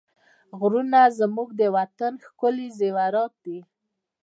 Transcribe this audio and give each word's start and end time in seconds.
غرونه 0.59 1.01
زموږ 1.19 1.49
د 1.59 1.61
وطن 1.77 2.13
ښکلي 2.25 2.67
زېورات 2.79 3.33
دي. 3.45 3.59